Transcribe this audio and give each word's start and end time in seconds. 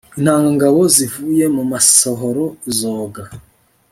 intangangabo 0.17 0.79
zivuye 0.95 1.45
mu 1.55 1.63
masohoro 1.71 2.43
zoga 2.77 3.23